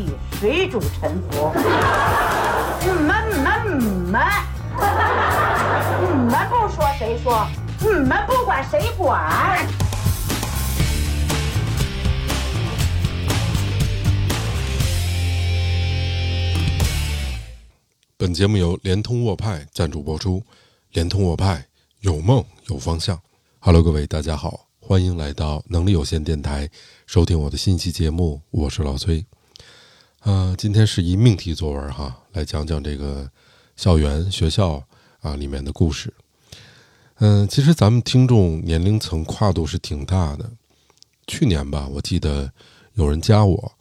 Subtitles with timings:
[0.00, 0.06] 地，
[0.38, 1.52] 水主沉浮。
[2.80, 4.22] 你们你们你们，
[6.00, 7.46] 你们不说谁说？
[7.80, 9.66] 你们不管谁管？
[18.16, 20.42] 本节目由联通沃派赞助播出。
[20.92, 21.66] 联通沃派
[22.00, 23.18] 有梦有方向。
[23.60, 26.68] Hello，各位大家好，欢迎来到能力有限电台，
[27.06, 28.40] 收听我的新期节目。
[28.50, 29.24] 我是老崔。
[30.22, 33.30] 呃，今天是一命题作文哈，来讲讲这个
[33.74, 34.84] 校园学校
[35.20, 36.12] 啊里面的故事。
[37.20, 40.50] 嗯，其实咱们听众年龄层跨度是挺大的。
[41.26, 42.52] 去年吧，我记得
[42.94, 43.72] 有人加我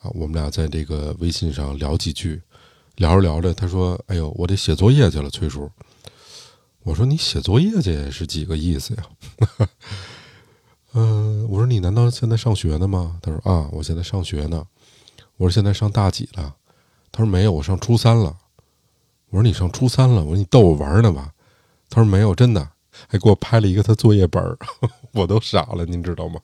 [0.00, 2.42] 啊，我们俩在这个微信上聊几句。
[2.96, 5.70] 聊着聊着，他说：“哎呦，我得写作业去了，崔叔。”
[6.82, 9.04] 我说：“你写作业去是几个意思呀？”
[10.94, 14.66] 嗯，我说：“你难道现在上学呢吗？”他说：“啊，我现在上学呢。”
[15.36, 16.54] 我说：“现在上大几了？”
[17.12, 18.36] 他说：“没有，我上初三了。”
[19.30, 21.32] 我说：“你上初三了？”我说：“你逗我玩呢吧？”
[21.90, 22.70] 他说：“没有，真的。”
[23.08, 24.56] 还给我拍了一个他作业本儿，
[25.12, 26.40] 我都傻了，您知道吗？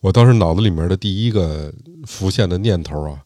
[0.00, 1.72] 我当时脑子里面的第一个
[2.06, 3.24] 浮现的念头啊。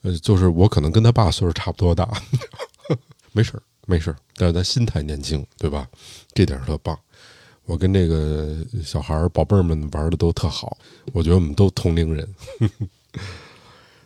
[0.00, 2.08] 呃，就是我可能跟他爸岁数差不多大，
[3.32, 5.86] 没事儿，没事儿，但是咱心态年轻，对吧？
[6.32, 6.98] 这点儿特棒。
[7.66, 10.76] 我跟这个小孩儿、宝贝儿们玩的都特好，
[11.12, 12.34] 我觉得我们都同龄人。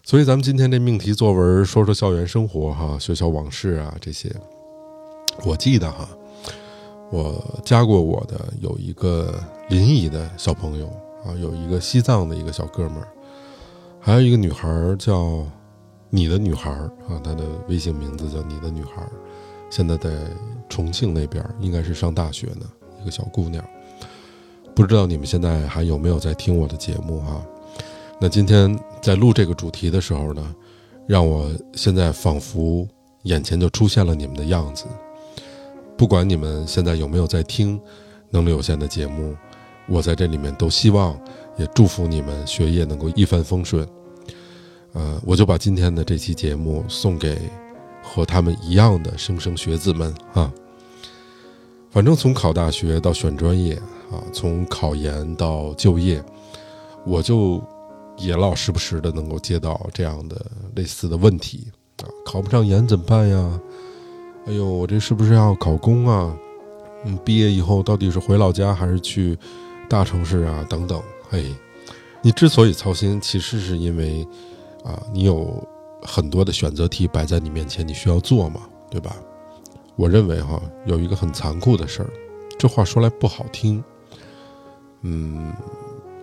[0.07, 4.33] 所以咱们今天这命题作文说说校园生活哈，学校往事啊这些。
[5.45, 6.09] 我记得哈，
[7.11, 9.35] 我加过我的有一个
[9.69, 10.87] 临沂的小朋友
[11.25, 13.09] 啊，有一个西藏的一个小哥们儿，
[14.01, 15.45] 还有一个女孩叫。
[16.09, 19.11] 你的女孩儿啊，她的微信名字叫你的女孩儿，
[19.69, 20.09] 现在在
[20.69, 22.65] 重庆那边，应该是上大学呢，
[23.03, 23.63] 一个小姑娘。
[24.73, 27.45] 不知道你们现在还有没有在听我的节目哈？
[28.19, 30.55] 那今天在录这个主题的时候呢，
[31.07, 32.89] 让我现在仿佛
[33.25, 34.87] 眼前就出现了你们的样子。
[35.99, 37.79] 不管你们现在有没有在听
[38.31, 39.37] 能力有限的节目，
[39.87, 41.19] 我在这里面都希望
[41.59, 43.87] 也祝福你们学业能够一帆风顺。
[44.95, 47.39] 呃，我就把今天的这期节目送给
[48.03, 50.51] 和他们一样的莘莘学子们啊。
[51.91, 53.75] 反正从考大学到选专业
[54.11, 56.23] 啊，从考研到就业，
[57.05, 57.63] 我就
[58.19, 60.45] 也老时不时的能够接到这样的
[60.75, 61.71] 类似的问题
[62.03, 62.05] 啊。
[62.25, 63.61] 考不上研怎么办呀？
[64.47, 66.37] 哎呦，我这是不是要考公啊？
[67.05, 69.39] 嗯，毕业以后到底是回老家还是去
[69.89, 70.65] 大城市啊？
[70.69, 71.03] 等等。
[71.29, 71.55] 嘿，
[72.23, 74.27] 你之所以操心，其实是因为。
[74.85, 75.67] 啊，你有
[76.01, 79.17] 很多的选择题摆在你面前，你需要做嘛，对吧？
[79.97, 82.11] 我认为哈，有一个很残酷的事儿，
[82.57, 83.83] 这话说来不好听，
[85.01, 85.53] 嗯，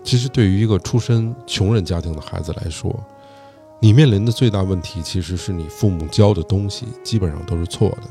[0.03, 2.94] 其实对于一个出身穷人家庭的孩子来说，
[3.80, 8.03] 你面临的最大问题其实是你父母教的东西基本上都是错的，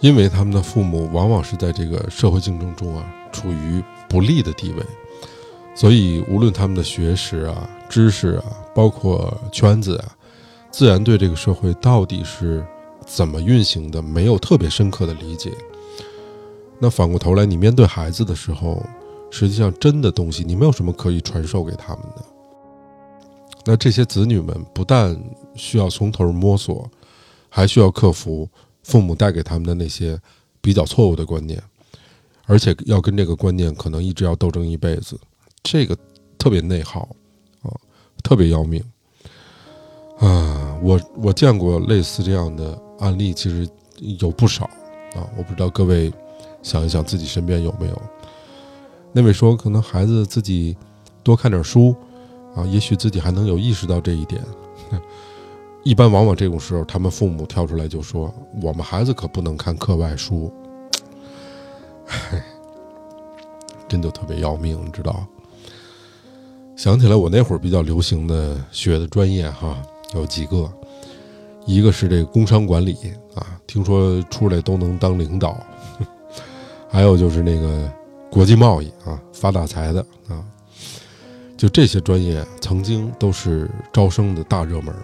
[0.00, 4.82] 因为他们的父母往往是在这个社会竞争中啊，处于不利的地位。
[5.74, 8.44] 所以，无论他们的学识啊、知识啊，
[8.74, 10.16] 包括圈子啊，
[10.72, 12.66] 自然对这个社会到底是
[13.06, 15.52] 怎么运行的，没有特别深刻的理解。
[16.80, 18.84] 那反过头来，你面对孩子的时候，
[19.30, 22.24] 实际上真的东西，你没有什么可以传授给他们的。
[23.64, 25.18] 那这些子女们不但
[25.54, 26.90] 需要从头摸索，
[27.48, 28.48] 还需要克服
[28.82, 30.18] 父母带给他们的那些
[30.60, 31.62] 比较错误的观念，
[32.46, 35.18] 而且要跟这个观念可能一直要斗争一辈子。
[35.62, 35.94] 这个
[36.38, 37.08] 特别内耗
[37.62, 37.70] 啊，
[38.22, 38.82] 特别要命
[40.18, 40.78] 啊！
[40.82, 43.68] 我我见过类似这样的案例，其实
[44.20, 44.64] 有不少
[45.14, 45.28] 啊。
[45.36, 46.10] 我不知道各位
[46.62, 48.02] 想一想自己身边有没有。
[49.18, 50.76] 那位说，可能孩子自己
[51.24, 51.92] 多看点书
[52.54, 54.40] 啊，也许自己还能有意识到这一点。
[55.82, 60.52] 一般往往这种时候，他们父母跳出来就说：“我们孩子可不能看课外书。”，
[63.88, 65.26] 真就特别要命，你知道。
[66.76, 69.82] 想起来，我那会儿比较流行的学的专业哈，
[70.14, 70.72] 有几个，
[71.66, 72.96] 一个是这个工商管理
[73.34, 75.58] 啊，听说出来都能当领导，
[76.88, 77.92] 还有就是那个
[78.30, 80.44] 国际贸易啊，发大财的啊，
[81.56, 84.94] 就这些专业曾经都是招生的大热门，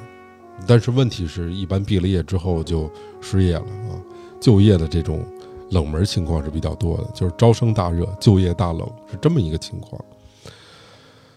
[0.66, 2.90] 但是问题是一般毕了业之后就
[3.20, 3.96] 失业了啊，
[4.40, 5.24] 就业的这种
[5.70, 10.00] 冷门情况是比较多的，就是招生大热，就业大冷，是这么一个情况。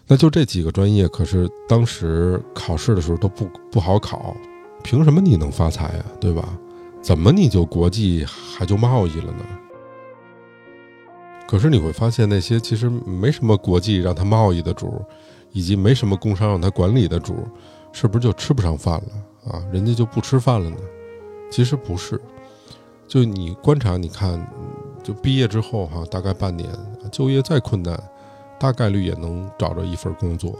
[0.06, 4.36] 那就这几个专业，可是当时考试的时候都不不好考，
[4.82, 6.04] 凭什么你能发财啊？
[6.20, 6.48] 对吧？
[7.02, 9.44] 怎么你就国际还就贸易了呢？
[11.48, 15.02] 可是你会发现，那些其实没什么国际让他贸易的主，
[15.50, 17.36] 以及没什么工商让他管理的主，
[17.90, 19.64] 是不是就吃不上饭了啊？
[19.72, 20.76] 人家就不吃饭了呢？
[21.50, 22.20] 其实不是，
[23.06, 24.46] 就你观察，你看，
[25.02, 26.68] 就毕业之后哈，大概半年，
[27.10, 27.98] 就业再困难，
[28.60, 30.54] 大概率也能找着一份工作，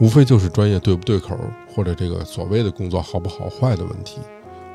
[0.00, 1.38] 无非就是专业对不对口，
[1.72, 4.18] 或者这个所谓的工作好不好坏的问题。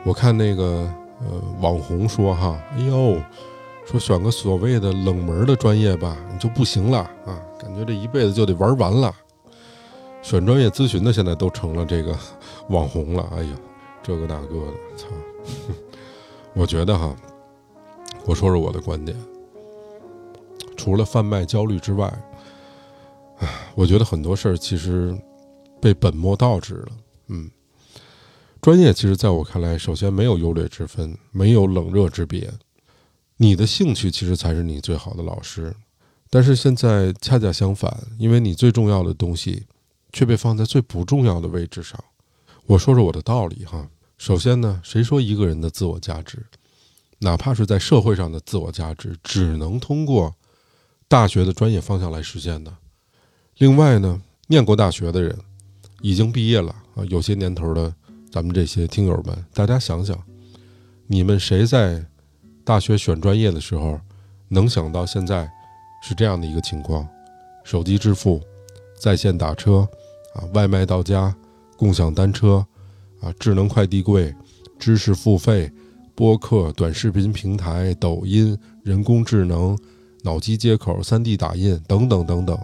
[0.06, 0.90] 我看那个
[1.20, 3.22] 呃网红说哈，哎呦，
[3.90, 9.12] 说选个所谓的冷门的专业吧，你就不行了啊，感觉这一辈子就得玩完了。
[10.22, 12.16] 选专业咨询的现在都成了这个
[12.68, 13.58] 网红了，哎呀，
[14.04, 15.08] 这个那个的，操！
[16.54, 17.16] 我觉得哈，
[18.26, 19.18] 我说说我的观点，
[20.78, 22.14] 除了贩卖焦虑之外，
[23.40, 25.18] 唉，我觉得很多事儿其实
[25.82, 26.92] 被本末倒置了。
[27.30, 27.50] 嗯，
[28.62, 32.48] 专业其实在我看来，首先没有优劣之分，没有冷热之别，
[33.40, 35.76] 你的兴趣其实才是你最好的老师。
[36.30, 39.66] 但是现在恰恰相反，因为你最重要的东西。
[40.12, 42.04] 却被放在最不重要的位置上。
[42.66, 43.88] 我说说我的道理哈。
[44.18, 46.44] 首先呢，谁说一个人的自我价值，
[47.20, 50.34] 哪怕是在社会上的自我价值，只能通过
[51.08, 52.76] 大学的专业方向来实现的？
[53.60, 55.38] 另外呢，念过大学的人，
[56.02, 57.94] 已经毕业了啊，有些年头的
[58.32, 60.20] 咱们这些听友们，大家想想，
[61.06, 62.04] 你们谁在
[62.70, 64.00] 大学选专业的时候，
[64.48, 65.50] 能想到现在
[66.04, 67.04] 是这样的一个情况？
[67.64, 68.40] 手机支付，
[69.02, 69.90] 在线打车。
[70.36, 71.36] 啊，外卖到家，
[71.76, 72.64] 共享单车，
[73.22, 74.32] 啊，智能快递柜，
[74.78, 75.72] 知识付费，
[76.14, 79.76] 播客，短视频平台，抖音，人工智能，
[80.22, 82.56] 脑机接口，3D 打印，等等等等，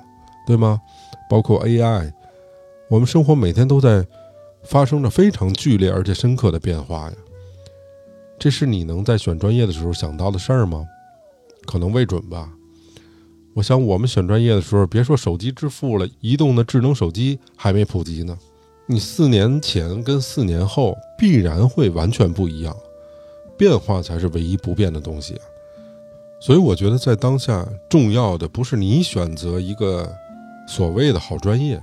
[0.46, 0.80] 对吗？
[1.28, 2.14] 包括 AI，
[2.92, 4.06] 我们生活每天都在
[4.66, 7.14] 发生着非常剧烈而且深刻的变化呀。
[8.38, 10.86] 这是你能在选专业的时候想到的事儿吗？
[11.66, 12.52] 可能未准吧。
[13.54, 18.38] 我想，我们选专业的时候，别说手机支付了，移动的智能手机还没普及呢。
[18.86, 22.76] 你四年前跟四年后必然会完全不一样，
[23.58, 25.40] 变化才是唯一不变的东西。
[26.42, 30.14] 所以，我觉得在当下，重要的不是你选择一个
[30.68, 31.82] 所谓的好专业，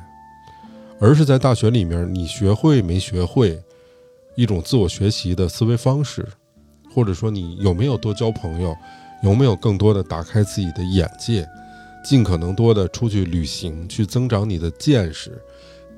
[1.01, 3.61] 而是在大学里面你学会没学会
[4.37, 6.29] 一种自我学习的思维方式，
[6.95, 8.77] 或者说你有没有多交朋友，
[9.23, 11.49] 有没有更多的打开自己的眼界。
[12.05, 15.41] 尽可能多的出去旅行，去增长你的见识。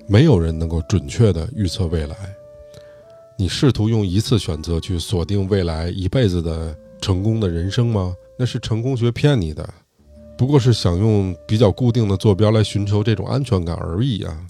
[0.06, 2.14] 没有人能够准确的预测未来。
[3.38, 8.14] 你试图用一次选择去锁定未来一辈子的成功的人生吗？
[8.38, 9.66] 那是成功学骗你的，
[10.36, 14.46] 不过是想用比较固定的坐标来寻求这种安全感而已啊。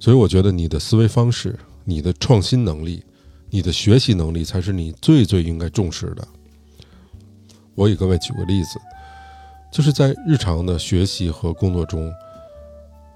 [0.00, 3.04] 所以我觉得你的思维方式、你的创新能力、
[3.54, 6.26] 你的学习能力才是你最最应该重视的。
[7.76, 8.80] 我给各位举个例子。
[9.70, 12.12] 就是在日常的学习和工作中，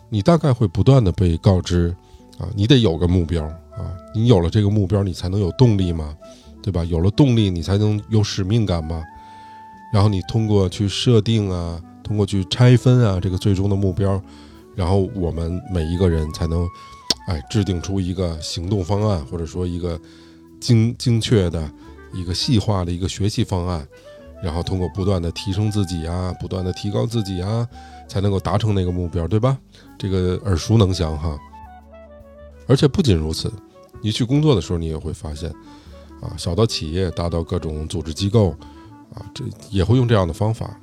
[0.08, 1.92] 你大概会不断的被告知，
[2.38, 6.16] 啊，你得有个目标啊，你有了这个目标，你才能有动力嘛，
[6.62, 6.84] 对吧？
[6.84, 9.02] 有了动力，你才能有使命感嘛。
[9.92, 14.22] 然后你通过去设定啊，通过去拆分啊，这个最终的目标，
[14.76, 16.64] 然后我们每一个人才能，
[17.26, 20.00] 哎，制定出一个行动方案，或者说一个
[20.60, 21.70] 精精确的
[22.12, 23.86] 一个细化的一个学习方案。
[24.40, 27.66] 然后通过不断的提升自己啊，不断的提高自己啊，
[28.06, 29.58] 才能够达成那个目标，对吧？
[29.98, 31.36] 这个耳熟能详哈。
[32.68, 33.52] 而且不仅如此，
[34.00, 35.50] 你去工作的时候，你也会发现，
[36.20, 38.50] 啊，小到企业，大到各种组织机构，
[39.12, 40.78] 啊，这也会用这样的方法。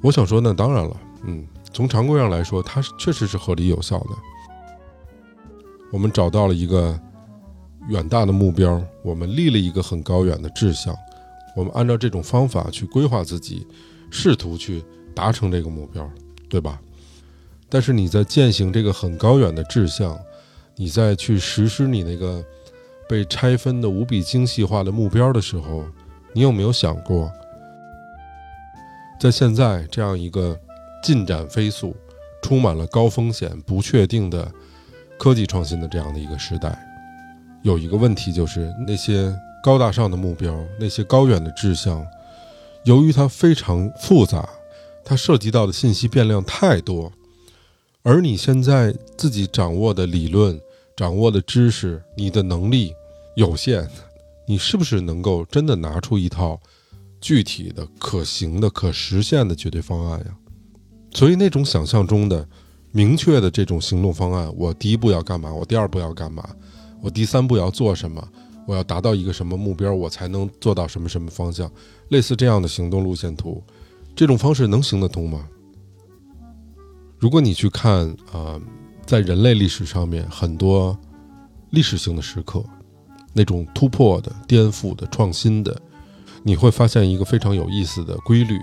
[0.00, 4.08] 我想说那，当然了，嗯，从常规上来说，它是确实是合理有效的。
[5.92, 6.98] 我们找到了一个
[7.88, 10.96] 远大的目标，我们立了一个很高远的志向。
[11.54, 13.66] 我们按照这种方法去规划自己，
[14.10, 14.82] 试图去
[15.14, 16.10] 达成这个目标，
[16.48, 16.80] 对吧？
[17.68, 20.18] 但是你在践行这个很高远的志向，
[20.76, 22.44] 你在去实施你那个
[23.08, 25.84] 被拆分的无比精细化的目标的时候，
[26.32, 27.30] 你有没有想过，
[29.20, 30.58] 在现在这样一个
[31.02, 31.94] 进展飞速、
[32.42, 34.50] 充满了高风险、不确定的
[35.18, 36.78] 科技创新的这样的一个时代，
[37.62, 39.34] 有一个问题就是那些。
[39.64, 42.04] 高大上的目标，那些高远的志向，
[42.82, 44.48] 由于它非常复杂，
[45.04, 47.12] 它涉及到的信息变量太多，
[48.02, 50.60] 而你现在自己掌握的理论、
[50.96, 52.92] 掌握的知识、你的能力
[53.36, 53.88] 有限，
[54.48, 56.60] 你是不是能够真的拿出一套
[57.20, 60.36] 具体的、可行的、可实现的绝对方案呀？
[61.14, 62.44] 所以那种想象中的
[62.90, 65.54] 明确的这种行动方案，我第一步要干嘛？
[65.54, 66.44] 我第二步要干嘛？
[67.02, 68.26] 我第三步要做什么？
[68.64, 71.68] 我要达到一个什么目标，我才能做到什么什么方向？
[72.10, 73.60] 类似这样的行动路线图，
[74.14, 75.48] 这种方式能行得通吗？
[77.18, 78.60] 如果你去看啊，
[79.04, 80.96] 在人类历史上面很多
[81.70, 82.64] 历史性的时刻，
[83.32, 85.76] 那种突破的、颠覆的、创新的，
[86.44, 88.60] 你会发现一个非常有意思的规律：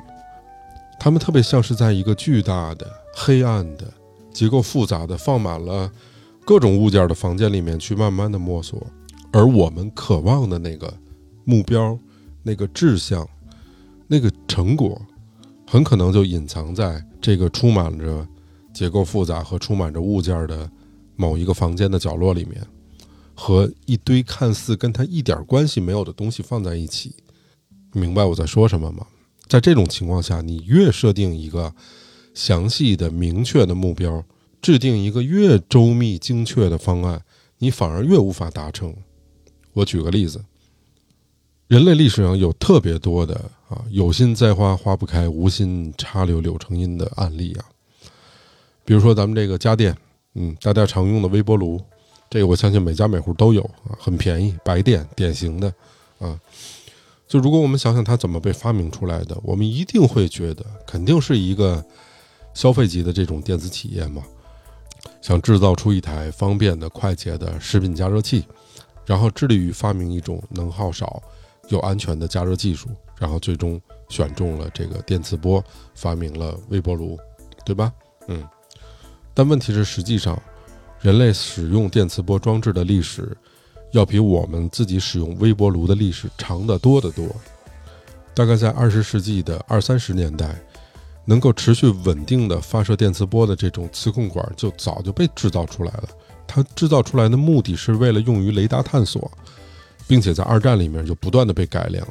[0.98, 3.86] 他们特别像是在一个巨大的、黑暗的、
[4.32, 5.92] 结构复杂的、放满了
[6.50, 8.84] 各种物件的房间里面去慢慢的摸索，
[9.32, 10.92] 而我们渴望的那个
[11.46, 11.96] 目标、
[12.42, 13.30] 那个志向、
[14.08, 15.00] 那个成果，
[15.68, 18.28] 很可能就隐藏在这个充满着。
[18.74, 20.68] 结构复杂和充满着物件的
[21.16, 22.66] 某一个房间的角落里面，
[23.36, 27.14] 和一堆看似跟它一点关系没有的东西放在一起，
[27.94, 29.06] 明白我在说什么吗？
[29.48, 31.72] 在这种情况下，你越设定一个
[32.34, 34.24] 详细的、明确的目标，
[34.62, 37.24] 制定一个越周密、精确的方案，
[37.58, 38.94] 你反而越无法达成。
[39.74, 40.44] 我举个例子，
[41.68, 43.36] 人类历史上有特别多的
[43.70, 47.66] 啊，有心栽花花不开，无心插柳柳成荫的案例啊。
[48.84, 49.96] 比如说咱们这个家电，
[50.34, 51.80] 嗯，大家常用的微波炉，
[52.30, 55.74] 这个我相信每家每户都有啊，很便宜，白电，典型的，
[56.18, 56.40] 啊，
[57.28, 61.86] 就如果我们想想它怎么被发明出来的，我们一定会觉得肯定是一个
[62.56, 64.24] 消费级的这种电子企业嘛，
[65.22, 68.46] 想制造出一台方便的、快捷的食品加热器，
[69.06, 71.22] 然后致力于发明一种能耗少
[71.70, 77.18] 又安全的加热技术，然后最终选中了这个电磁波，发明了微波炉，
[77.66, 77.92] 对吧？
[78.28, 78.44] 嗯。
[79.34, 80.42] 但问题是，实际上，
[81.00, 83.38] 人类使用电磁波装置的历史，
[83.92, 87.28] 要比我们自己使用微波炉的历史长得多得多。
[88.34, 90.56] 大概在二十世纪的二三十年代，
[91.30, 96.10] 能够持续稳定的发射电磁波的这种磁控管就早就被制造出来了。
[96.48, 99.32] 它制造出来的目的是为了用于雷达探索，
[100.08, 102.06] 并且在二战里面就不断的被改良。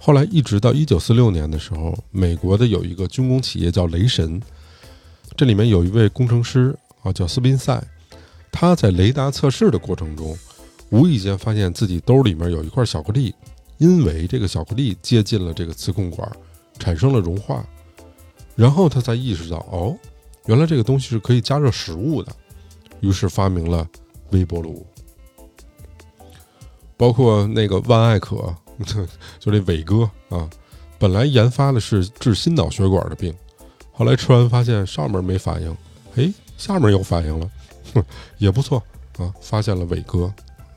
[0.00, 4.40] 后来一直到一九四六年的时候，美国的有一个军工企业叫雷神。
[5.36, 7.84] 这里面有一位工程师啊，叫斯宾塞，
[8.50, 10.34] 他在雷达测试的过程中，
[10.88, 13.34] 无意间发现自己兜里面有一块巧克力，
[13.76, 16.26] 因为这个巧克力接近了这个磁控管，
[16.78, 17.62] 产生了融化，
[18.54, 19.96] 然后他才意识到，哦，
[20.46, 22.32] 原来这个东西是可以加热食物的，
[23.00, 23.88] 于是发明了
[24.30, 24.86] 微波炉。
[26.96, 28.54] 包括那个万艾可，
[29.40, 30.48] 就这伟哥啊，
[30.98, 33.34] 本来研发的是治心脑血管的病。
[33.90, 35.76] 后来吃完发现上面没反应，
[36.16, 37.50] 哎，下面有反应了，
[37.94, 38.04] 哼，
[38.38, 38.82] 也不错
[39.18, 40.32] 啊，发现了伟哥，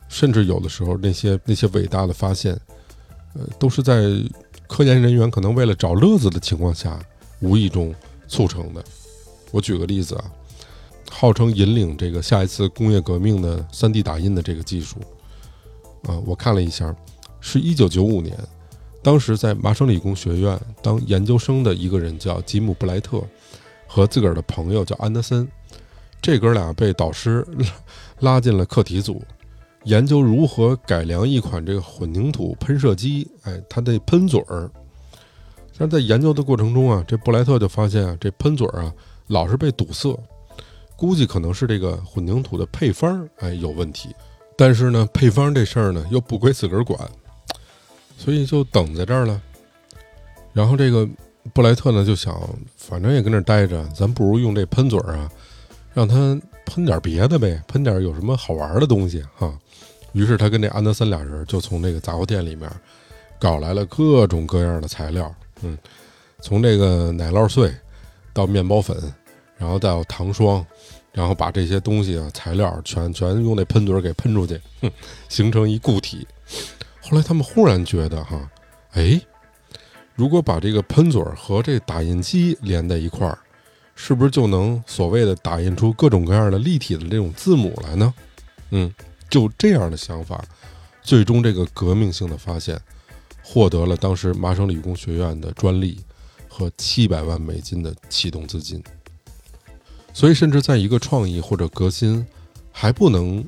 [0.10, 2.60] 甚至有的时候那些那些伟大的发现，
[3.34, 4.02] 呃，都是在
[4.68, 7.00] 科研人员可能为了找乐子的情况下
[7.42, 7.94] 无意中
[8.28, 8.84] 促成的。
[9.52, 10.32] 我举个例子啊，
[11.12, 14.98] 号称引领这个下一次工业革命的 3D 打印的这个技术，
[16.04, 16.94] 啊，我看了一下，
[17.40, 18.38] 是一九九五年。
[19.02, 23.24] 当时在麻省理工学院当研究生的一个人叫吉姆·布莱特，
[23.88, 25.48] 和自个儿的朋友叫安德森，
[26.22, 27.46] 这哥俩被导师
[28.20, 29.22] 拉进了课题组，
[29.84, 33.30] 研究如何改良一款这个混凝土喷射机。
[33.44, 34.70] 哎，它的喷嘴儿。
[35.78, 38.94] 但在研究的过程中啊，这布莱特就发现啊，这喷嘴啊
[39.28, 40.18] 老是被堵塞，
[40.96, 44.16] 估计可能是这个混凝土的配方哎有问题。
[44.58, 46.98] 但是呢，配方这事儿呢又不归自个儿管。
[48.18, 49.42] 所以就等在这儿了，
[50.54, 51.06] 然后这个
[51.54, 52.34] 布莱特呢就想，
[52.78, 55.30] 反正也跟那儿待着，咱不如用这喷嘴啊，
[55.94, 56.16] 让他
[56.66, 59.54] 喷点别的呗，喷点有什么好玩的东西哈。
[60.14, 62.72] 于是他跟这安德森俩人就从这个杂货店里面
[63.38, 65.30] 搞来了各种各样的材料，
[65.62, 65.78] 嗯，
[66.42, 67.74] 从这个奶酪碎
[68.34, 68.98] 到面包粉，
[69.58, 70.66] 然后到糖霜，
[71.14, 74.92] 然后把这些东西啊材料全全用那喷嘴给喷出去，哼，
[75.30, 76.28] 形成一固体。
[77.02, 78.50] 后来他们忽然觉得，哈，
[78.94, 79.22] 哎，
[80.16, 83.38] 如果把这个喷嘴和这打印机连在一块儿，
[83.96, 88.14] 是不是就能所谓的打印出各种各样的立体的这种字母来呢？
[88.72, 88.94] 嗯，
[89.30, 90.44] 就这样的想法，
[91.02, 92.78] 最终这个革命性的发现，
[93.46, 96.00] 获得了当时麻省理工学院的专利
[96.48, 98.84] 和七百万美金的启动资金。
[100.14, 102.26] 所以，甚至在一个创意或者革新
[102.72, 103.46] 还不能。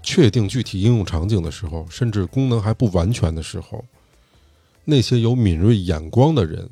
[0.00, 3.84] 确定具体应用场景的时候，甚至功能还不完全的时候，
[4.84, 6.66] 那些有敏锐眼光的人，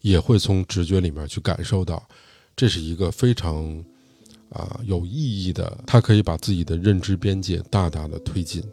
[0.00, 2.02] 也会从直觉里面去感受到，
[2.56, 3.84] 这是一个非常
[4.48, 8.64] 啊有意义的，它可以把自己的认知边界大大的推进。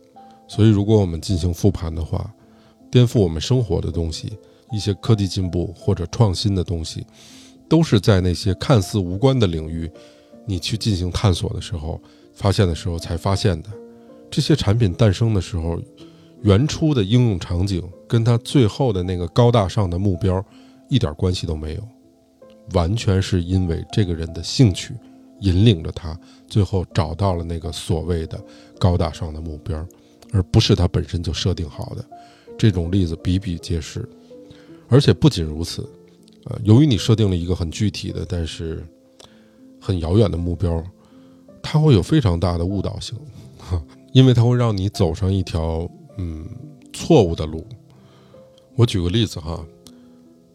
[0.47, 2.33] 所以，如果我们进行复盘的话，
[2.91, 4.37] 颠覆我们生活的东西，
[4.71, 7.05] 一些科技进步或者创新的东西，
[7.67, 9.89] 都是在那些看似无关的领域，
[10.45, 12.01] 你去进行探索的时候，
[12.33, 13.69] 发现的时候才发现的。
[14.31, 15.79] 这些产品诞生的时候，
[16.41, 20.43] 原初的应用场景跟它最后的那个高大上的目标
[20.87, 21.81] 一点关系都没有，
[22.73, 24.93] 完全是因为这个人的兴趣
[25.41, 26.17] 引领着他，
[26.47, 28.39] 最后找到了那个所谓的
[28.79, 29.83] 高大上的目标，
[30.31, 32.05] 而不是他本身就设定好的。
[32.59, 34.07] 这种例子比比皆是，
[34.89, 35.87] 而且不仅如此，
[36.43, 38.85] 呃，由于你设定了一个很具体的，但是
[39.79, 40.83] 很遥远的目标，
[41.63, 43.17] 它会有非常大的误导性，
[44.11, 46.45] 因为它会让你走上一条嗯
[46.91, 47.65] 错误的路。
[48.75, 49.65] 我举个例子哈，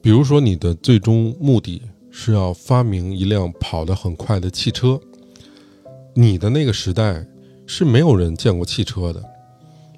[0.03, 1.81] 比如说你的最终目的
[2.11, 5.01] 是要发明一辆跑得很快的汽车，
[6.13, 7.27] 你的那个时代
[7.67, 9.25] 是没有人见过汽车的。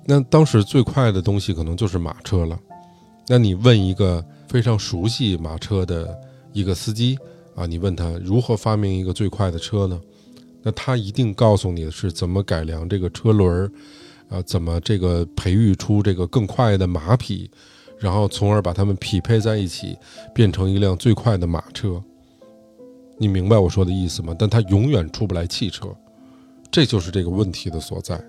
[0.07, 2.59] 那当时最快的东西可能就是马车了。
[3.29, 6.17] 那你问一个非常熟悉马车的
[6.53, 7.19] 一个司机
[7.57, 10.01] 啊，你问他如何发明一个最快的车呢？
[10.63, 13.71] 那他一定告诉你的是怎么改良这个车轮儿，
[14.29, 17.51] 啊，怎么这个培育出这个更快的马匹，
[17.99, 19.97] 然后从而把它们匹配在一起，
[20.35, 22.03] 变成一辆最快的马车。
[23.19, 24.35] 你明白我说的意思吗？
[24.39, 25.89] 但他永远出不来汽车，
[26.71, 28.23] 这就是这个问题的所在。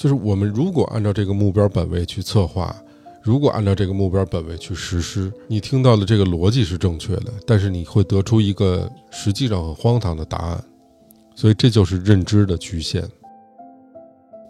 [0.00, 2.74] 就是我们如果按照这个目标本位去策划，
[3.22, 10.64] 如果按照这个目标本位去实施，你听到的这个逻辑是正确的，但是你会得出一个实际上很荒唐的答案，
[11.34, 13.06] 所以这就是认知的局限。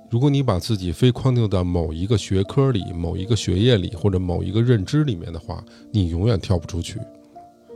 [0.09, 7.01] 如果你把自己非框定到某一个学科里、某一个学业里或者某一个认知里面的话，你永远跳不出去。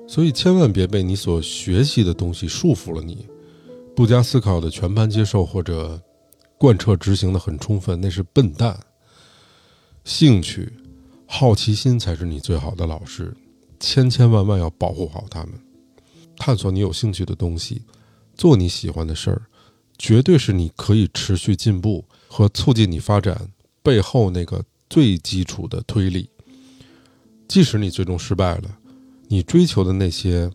[0.07, 3.27] 所以千万别被你所学习的东西束缚了你，
[3.97, 6.01] 不加思考的全盘接受或者。
[6.57, 8.79] 贯彻执行的很充分，那是笨蛋。
[10.05, 10.73] 兴趣、
[11.27, 13.37] 好奇心才是你最好的老师，
[13.81, 15.53] 千千万万要保护好他们。
[16.37, 17.83] 探索你有兴趣的东西，
[18.35, 19.43] 做你喜欢的事儿，
[19.99, 23.49] 绝对是你可以持续进步和促进你发展
[23.83, 26.31] 背后那个最基础的推力。
[27.49, 28.79] 即使你最终失败了，
[29.29, 30.51] 你追求的那些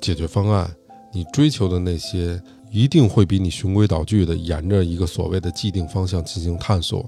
[0.00, 0.74] 解决方案，
[1.12, 2.42] 你追求的那些。
[2.70, 7.04] 一定会比你循规蹈矩的沿着一个所谓的既定方向进行探索，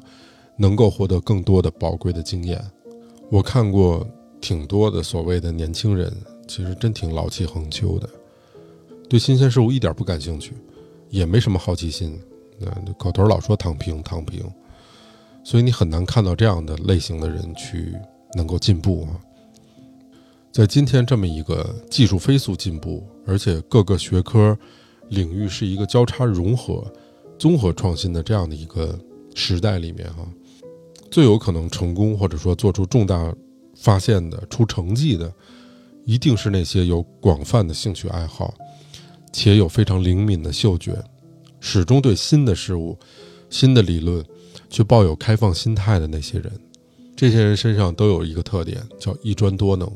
[0.56, 2.60] 能够获得更多的宝贵的经验。
[3.30, 4.04] 我看过
[4.40, 6.12] 挺多的所谓的年轻人，
[6.48, 8.08] 其实真挺老气横秋的，
[9.08, 10.52] 对新鲜事物一点不感兴趣，
[11.10, 12.20] 也没什么好奇心，
[12.58, 14.42] 那口头老说躺平躺平，
[15.44, 17.94] 所以你很难看到这样的类型的人去
[18.34, 19.14] 能够进步啊。
[20.50, 24.58] 在今天这么一个技术飞速进步，而且各个学科。
[25.08, 26.84] 领域是一个交叉融合、
[27.38, 28.98] 综合创新的这样的一个
[29.34, 30.26] 时代里面，哈，
[31.10, 33.34] 最有可能成功或者说做出重大
[33.76, 35.32] 发现的、出成绩的，
[36.04, 38.54] 一定是那些有广泛的兴趣爱好，
[39.32, 41.02] 且有非常灵敏的嗅觉，
[41.60, 42.98] 始终对新的事物、
[43.50, 44.24] 新的理论，
[44.70, 46.50] 去抱有开放心态的那些人。
[47.14, 49.90] 这些人身上都有一个特点，叫一专多能。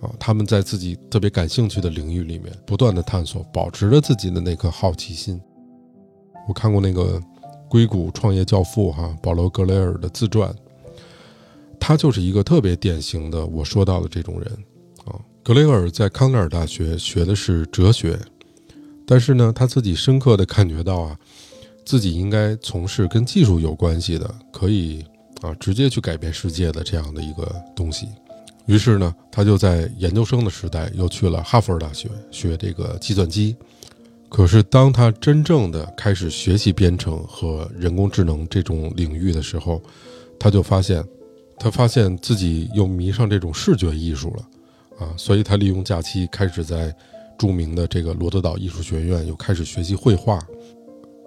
[0.00, 5.40] 啊，他们在自己特别感兴趣的领域里面不断的探索，保持着自己的那颗好奇心。
[6.46, 7.20] 我看过那个
[7.68, 10.54] 硅谷创业教父哈保罗·格雷尔的自传，
[11.80, 14.50] 他就是一个特别典型的我说到的这种人
[15.04, 15.18] 啊。
[15.42, 18.18] 格雷尔在康奈尔大学学的是哲学，
[19.06, 21.18] 但是呢，他自己深刻的感觉到啊，
[21.84, 25.04] 自己应该从事跟技术有关系的，可以
[25.42, 28.06] 啊直接去改变世界的这样的一个东西。
[28.68, 33.56] 于是呢，他就在研究生的时代又去了哈佛大学学这个计算机。
[34.28, 39.82] 可是，当他真正的开始学习编程和人工智能这种领域的时候，
[40.38, 41.02] 他就发现，
[41.58, 46.94] 他发现自己又迷上这种视觉艺术了，啊，所以他利用假期开始在
[47.38, 50.38] 著名的这个罗德岛艺术学院又开始学习绘画。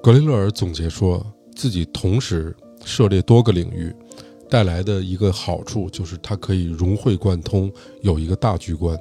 [0.03, 1.25] 格雷勒尔总结说
[1.55, 3.91] 自己同时涉猎多个领域。
[4.51, 8.99] 带来的一个好处就是，它可以融会贯通，有一个大局观。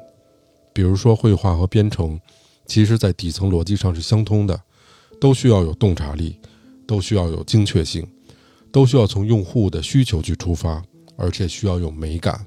[0.72, 2.20] 比如说，绘画和编程，
[2.66, 4.62] 其实在底层逻辑上是相通的，
[5.20, 6.38] 都需要有洞察力，
[6.86, 8.08] 都需要有精确性，
[8.70, 10.80] 都需要从用户的需求去出发，
[11.16, 12.46] 而且需要有美感。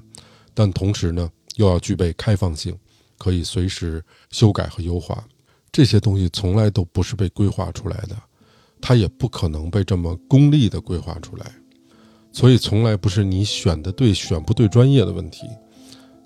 [0.54, 2.74] 但同时呢，又要具备开放性，
[3.18, 5.22] 可以随时修改和优化。
[5.70, 8.16] 这些东西从来都不是被规划出来的，
[8.80, 11.52] 它也不可能被这么功利的规划出来。
[12.34, 15.46] 所以，从来不是你选的对选不对专业的问题，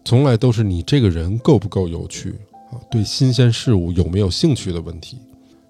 [0.06, 2.30] 从来都是你这个人够不够有趣
[2.72, 5.18] 啊，对新鲜事物有没有兴趣的问题。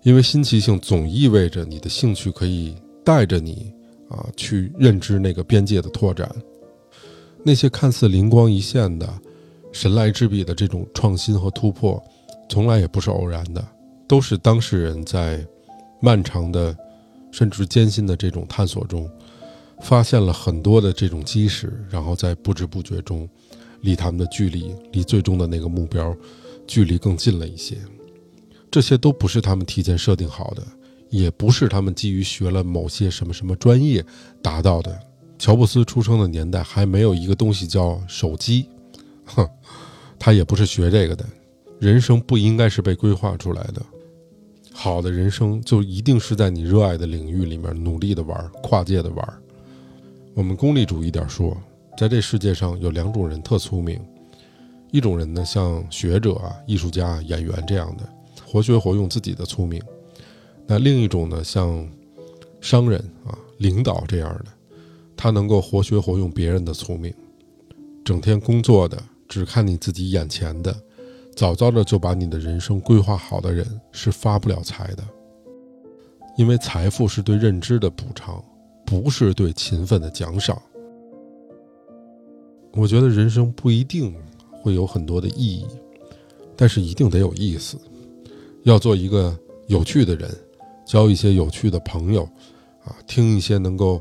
[0.05, 3.73] 因为新奇性总意味着你的兴趣可以带着你
[4.09, 6.31] 啊去认知那个边界的拓展。
[7.45, 9.13] 那些看似灵光一现的、
[9.73, 12.01] 神来之笔的这种创新和突破，
[12.49, 13.67] 从来也不是偶然的，
[14.07, 15.45] 都是当事人在
[16.01, 16.75] 漫长的
[17.33, 19.11] 甚至艰辛的这种探索中。
[19.83, 23.29] 发现了很多的这种基石，然后在不知不觉中，
[23.81, 26.15] 离他们的距离，离最终的那个目标，
[26.67, 27.77] 距离更近了一些。
[28.71, 30.63] 这些都不是他们提前设定好的，
[31.09, 34.05] 也不是他们基于学了某些什么什么专业
[34.43, 34.99] 达到的。
[35.39, 38.69] 乔布斯出生的年代还没有一个东西叫手机，
[39.25, 39.49] 哼，
[40.19, 41.25] 他也不是学这个的。
[41.79, 43.81] 人生不应该是被规划出来的，
[44.73, 49.43] 好的人生就一定是在你热爱的领域里面努力的玩，跨界的玩。
[50.39, 51.61] 我们功利主义点说，
[51.97, 54.01] 在这世界上有两种人特聪明，
[54.93, 58.09] 一种人呢像学者啊、艺术家、演员这样的，
[58.47, 59.81] 活学活用自己的聪明；
[60.65, 61.85] 那另一种呢像
[62.61, 64.47] 商人啊、领导这样的，
[65.17, 67.13] 他能够活学活用别人的聪明，
[68.05, 68.97] 整天工作的
[69.27, 70.73] 只看你自己眼前的。
[71.35, 75.03] 早早的就把你的人生规划好的人是发不了财的，
[76.37, 78.41] 因为财富是对认知的补偿，
[78.89, 80.61] 不是对勤奋的奖赏。
[82.73, 84.15] 我觉得人生不一定
[84.63, 85.67] 会有很多的意义，
[86.57, 87.77] 但是一定得有意思。
[88.63, 90.35] 要做一个有趣的人，
[90.87, 92.23] 交一些有趣的朋友，
[92.83, 94.01] 啊，听一些能够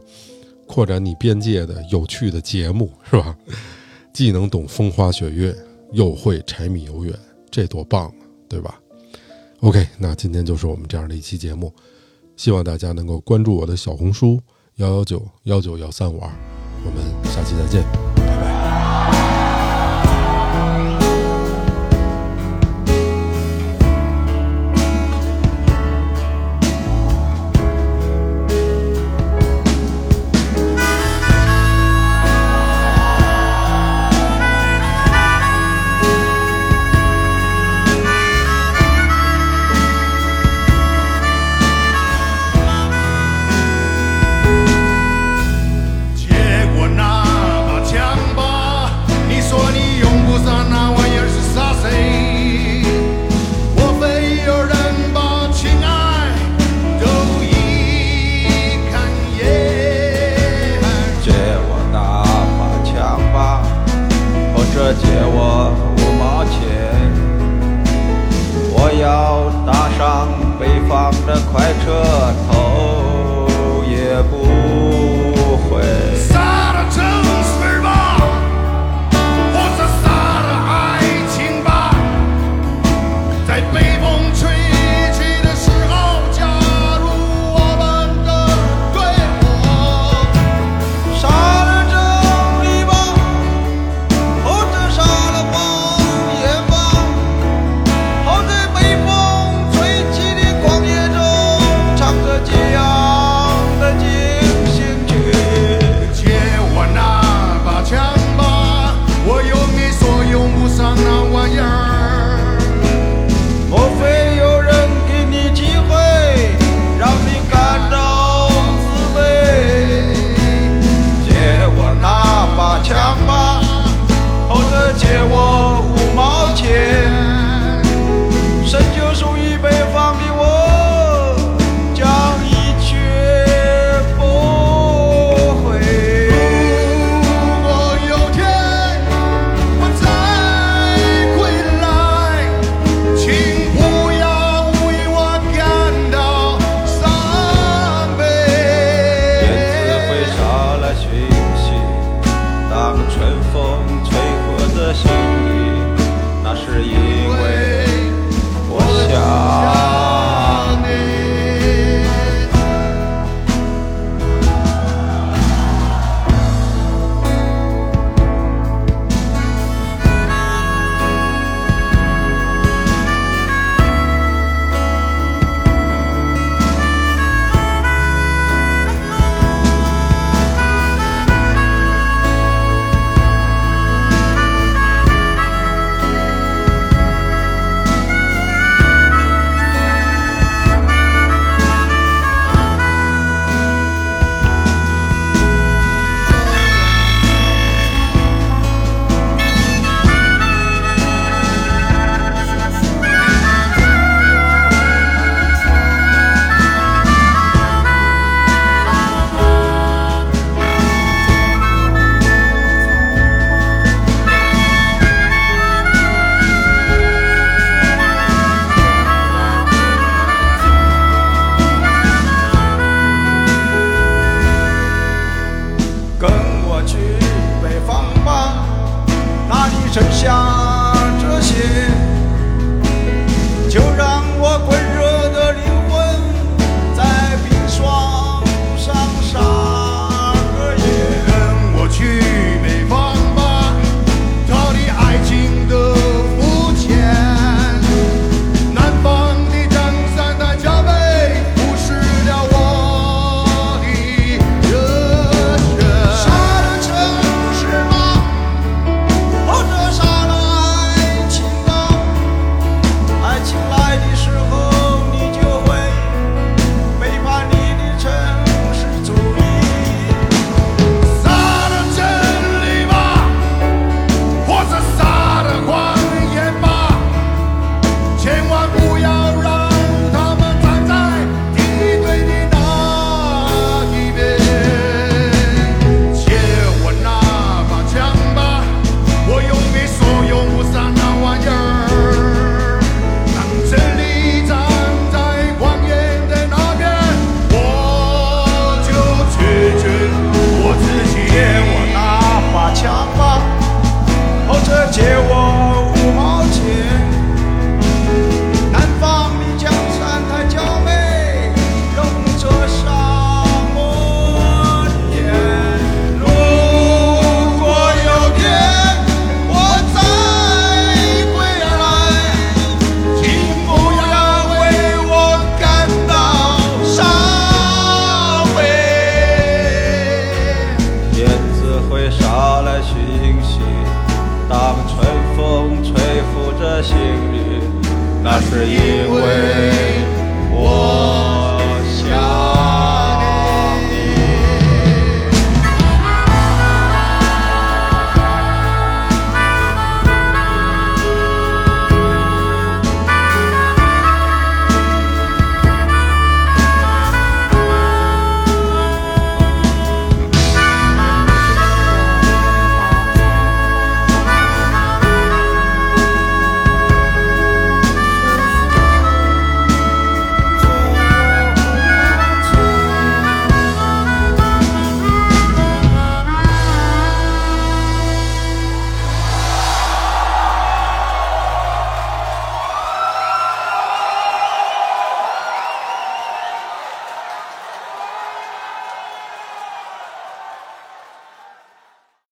[0.66, 3.38] 扩展你边界的有趣的节目，是吧？
[4.14, 5.54] 既能懂风花雪月，
[5.92, 7.14] 又会柴米油盐。
[7.52, 8.14] 这多棒啊，
[8.48, 8.80] 对吧
[9.60, 11.74] ？OK，那今天就是我们这样的一期节目，
[12.38, 14.40] 希望大家能够关注我的小红书
[14.78, 16.30] 幺幺九幺九幺三五二，
[16.86, 18.17] 我们下期再见。